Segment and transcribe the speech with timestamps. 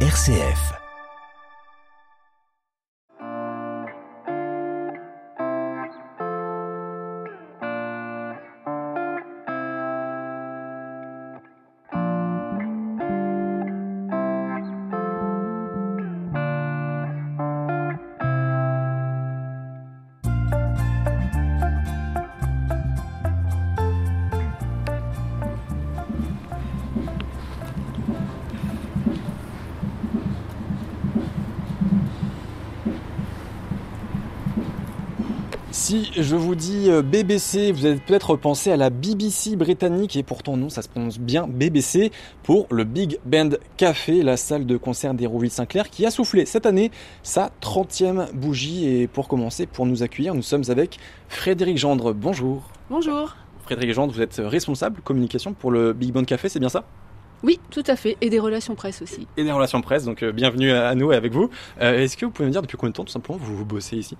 [0.00, 0.85] RCF.
[35.86, 40.24] Si je vous dis euh, BBC, vous allez peut-être penser à la BBC britannique et
[40.24, 42.10] pourtant non, ça se prononce bien BBC
[42.42, 46.90] pour le Big Band Café, la salle de concert d'Hérouville-Saint-Clair qui a soufflé cette année
[47.22, 48.88] sa 30e bougie.
[48.88, 52.12] Et pour commencer, pour nous accueillir, nous sommes avec Frédéric Gendre.
[52.12, 52.64] Bonjour.
[52.90, 53.36] Bonjour.
[53.62, 56.82] Frédéric Gendre, vous êtes responsable communication pour le Big Band Café, c'est bien ça?
[57.42, 58.16] Oui, tout à fait.
[58.20, 59.28] Et des relations presse aussi.
[59.36, 61.50] Et des relations presse, donc euh, bienvenue à nous et avec vous.
[61.80, 63.64] Euh, Est-ce que vous pouvez me dire depuis combien de temps tout simplement vous, vous
[63.64, 64.16] bossez ici?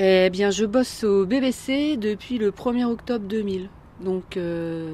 [0.00, 3.68] Eh bien, je bosse au BBC depuis le 1er octobre 2000.
[4.00, 4.92] Donc, euh,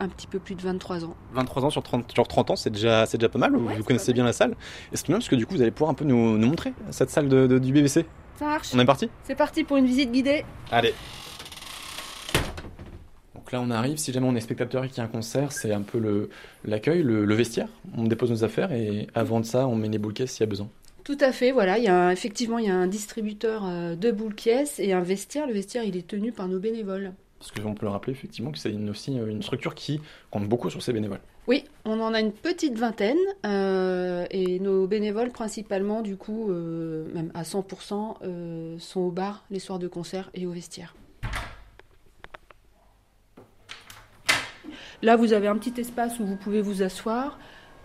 [0.00, 1.14] un petit peu plus de 23 ans.
[1.34, 3.54] 23 ans sur 30, sur 30 ans, c'est déjà, c'est déjà pas mal.
[3.54, 4.52] Ouais, vous connaissez bien la salle.
[4.92, 6.72] Et c'est bien parce que du coup, vous allez pouvoir un peu nous, nous montrer
[6.90, 8.06] cette salle de- de- du BBC.
[8.38, 8.70] Ça marche.
[8.74, 9.10] On est parti?
[9.24, 10.44] C'est parti pour une visite guidée.
[10.70, 10.94] Allez.
[13.34, 13.98] Donc là, on arrive.
[13.98, 16.30] Si jamais on est spectateur et qu'il y a un concert, c'est un peu le,
[16.64, 17.68] l'accueil, le, le vestiaire.
[17.96, 20.50] On dépose nos affaires et avant de ça, on met les caisses s'il y a
[20.50, 20.68] besoin.
[21.06, 21.78] Tout à fait, voilà.
[21.78, 24.92] Il y a un- effectivement, il y a un distributeur euh, de boules caisses et
[24.92, 25.46] un vestiaire.
[25.46, 27.12] Le vestiaire, il est tenu par nos bénévoles.
[27.38, 30.00] Parce qu'on peut le rappeler effectivement que c'est une, aussi une structure qui
[30.32, 31.20] compte beaucoup sur ses bénévoles.
[31.46, 37.06] Oui, on en a une petite vingtaine euh, et nos bénévoles principalement, du coup, euh,
[37.14, 40.96] même à 100%, euh, sont au bar les soirs de concert et au vestiaire.
[45.02, 47.38] Là, vous avez un petit espace où vous pouvez vous asseoir.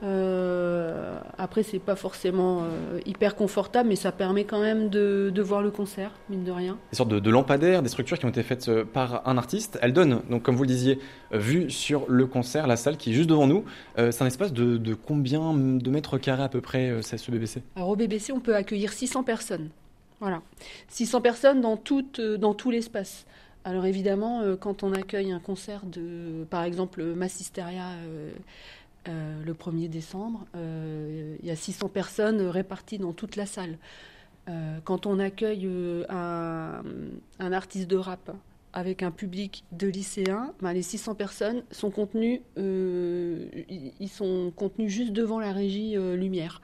[0.04, 5.42] Euh, après, c'est pas forcément euh, hyper confortable, mais ça permet quand même de, de
[5.42, 6.78] voir le concert, mine de rien.
[6.92, 9.78] Des sortes de, de lampadaires, des structures qui ont été faites euh, par un artiste.
[9.82, 11.00] Elles donnent, donc comme vous le disiez,
[11.34, 13.64] euh, vue sur le concert, la salle qui est juste devant nous.
[13.98, 17.90] C'est un espace de, de combien de mètres carrés à peu près, ce BBC Alors
[17.90, 19.70] au BBC, on peut accueillir 600 personnes.
[20.20, 20.42] Voilà.
[20.90, 23.26] 600 personnes dans, toute, dans tout l'espace.
[23.64, 27.86] Alors évidemment, quand on accueille un concert de, par exemple, Massisteria
[29.52, 33.78] le 1er décembre, euh, il y a 600 personnes réparties dans toute la salle.
[34.50, 36.82] Euh, quand on accueille euh, un,
[37.40, 38.32] un artiste de rap
[38.74, 45.12] avec un public de lycéens, ben, les 600 personnes sont contenues, ils sont contenus juste
[45.12, 46.62] devant la régie lumière.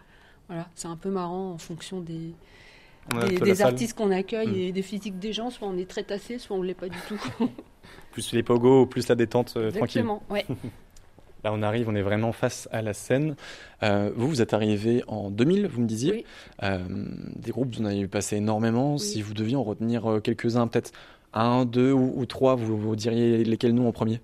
[0.48, 2.34] Voilà, c'est un peu marrant en fonction des,
[3.42, 4.56] des, artistes qu'on accueille Mm.
[4.56, 5.50] et des physiques des gens.
[5.50, 7.20] Soit on est très tassé, soit on ne l'est pas du tout.
[8.12, 10.02] Plus les pogos, plus la détente euh, tranquille.
[10.02, 10.46] Exactement, ouais.
[11.48, 13.38] Là, on arrive, on est vraiment face à la scène.
[13.82, 16.12] Euh, vous, vous êtes arrivé en 2000, vous me disiez.
[16.12, 16.26] Oui.
[16.64, 16.80] Euh,
[17.38, 18.96] des groupes, vous en avez passé énormément.
[18.96, 19.00] Oui.
[19.00, 20.92] Si vous deviez en retenir euh, quelques-uns, peut-être
[21.34, 24.20] un, deux ou, ou trois, vous, vous diriez lesquels noms en premier?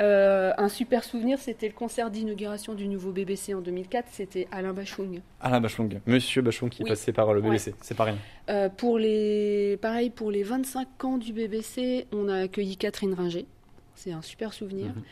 [0.00, 4.08] Euh, un super souvenir, c'était le concert d'inauguration du nouveau BBC en 2004.
[4.10, 5.20] C'était Alain Bachung.
[5.40, 8.18] Alain Bachung, Monsieur Bachung qui est passé par le BBC, c'est pas rien.
[8.50, 13.46] Euh, pour les, pareil, pour les 25 ans du BBC, on a accueilli Catherine Ringer.
[13.94, 14.88] C'est un super souvenir.
[14.88, 15.02] Mhm.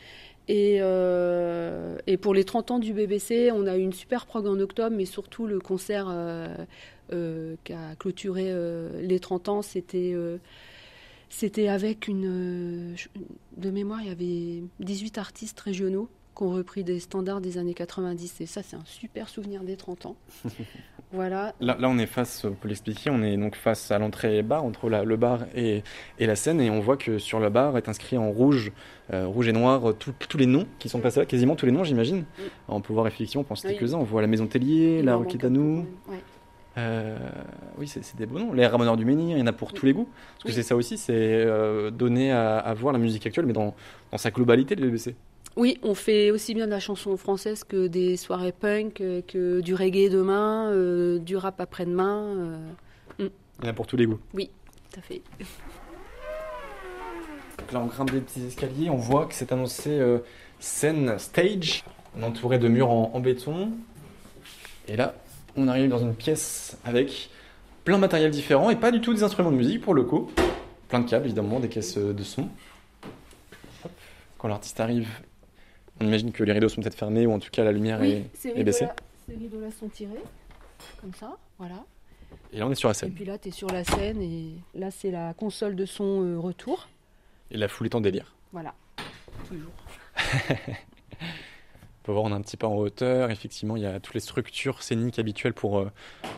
[0.47, 4.45] Et, euh, et pour les 30 ans du BBC, on a eu une super prog
[4.45, 6.47] en octobre, mais surtout le concert euh,
[7.13, 10.17] euh, qui a clôturé euh, les 30 ans, c'était
[11.67, 12.95] avec une.
[13.57, 17.73] De mémoire, il y avait 18 artistes régionaux qui ont repris des standards des années
[17.73, 18.41] 90.
[18.41, 20.17] Et ça, c'est un super souvenir des 30 ans.
[21.13, 21.53] voilà.
[21.61, 24.63] Là, là, on est face, euh, pour l'expliquer, on est donc face à l'entrée bar,
[24.65, 25.83] entre la- le bar et,
[26.19, 28.71] et la scène, et on voit que sur le bar est inscrit en rouge,
[29.13, 31.71] euh, rouge et noir, euh, tous les noms qui sont passés là, quasiment tous les
[31.71, 32.25] noms, j'imagine.
[32.39, 32.45] Oui.
[32.67, 33.71] On peut voir effectivement, on pense Oui.
[33.71, 35.85] quelques-uns, on voit la Maison Tellier, la en Rue même.
[36.09, 36.17] Ouais.
[36.77, 37.17] Euh,
[37.77, 38.51] oui, c'est des beaux noms.
[38.51, 39.73] Les Ramoneurs du Menhir, il y en a pour Oui.
[39.79, 40.09] tous les goûts.
[40.33, 43.53] Parce que c'est ça aussi, c'est euh, donner à, à voir la musique actuelle, mais
[43.53, 43.73] dans,
[44.11, 45.15] dans sa globalité, le BBC.
[45.55, 49.61] Oui, on fait aussi bien de la chanson française que des soirées punk, euh, que
[49.61, 52.23] du reggae demain, euh, du rap après-demain.
[52.25, 52.57] euh,
[53.19, 53.29] Il
[53.63, 54.19] y en a pour tous les goûts.
[54.33, 55.21] tout à fait.
[57.59, 60.19] Donc là, on grimpe des petits escaliers, on voit que c'est annoncé euh,
[60.59, 61.85] scène stage,
[62.21, 63.71] entouré de murs en, en béton.
[64.89, 65.15] Et là,
[65.55, 67.29] on arrive dans une pièce avec
[67.85, 70.29] plein de matériel différent et pas du tout des instruments de musique pour le coup.
[70.89, 72.49] Plein de câbles, évidemment, des caisses de son.
[73.85, 73.91] Hop.
[74.37, 75.07] Quand l'artiste arrive,
[76.01, 78.11] on imagine que les rideaux sont peut-être fermés ou en tout cas la lumière Oui,
[78.11, 78.25] est.
[78.35, 78.85] ces est baissé.
[78.85, 78.95] rideaux-là
[79.27, 80.21] ces rideaux-là sont tirés,
[81.01, 81.83] comme ça, voilà.
[82.53, 83.13] Et là, on est sur la Et scène.
[83.13, 86.37] puis là, tu es sur la scène et là, c'est la console de son euh,
[86.39, 86.87] retour.
[87.51, 88.35] Et la foule est en délire.
[88.51, 88.73] Voilà,
[89.47, 89.71] toujours.
[92.03, 93.31] peut voir, on est un petit peu en hauteur.
[93.31, 95.91] Effectivement, il y a toutes les structures scéniques habituelles pour, euh,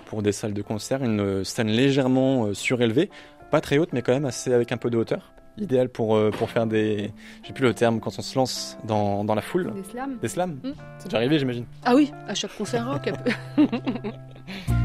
[0.05, 1.03] pour des salles de concert.
[1.03, 3.09] Une euh, scène légèrement surélevée,
[3.51, 5.31] pas très haute, mais quand même assez avec un peu de hauteur.
[5.57, 7.11] Idéal pour, euh, pour faire des.
[7.43, 9.73] J'ai plus le terme quand on se lance dans, dans la foule.
[9.73, 10.71] Des slams Des slams Mm.
[10.99, 11.65] C'est déjà arrivé, j'imagine.
[11.83, 13.09] Ah oui, à chaque concert rock.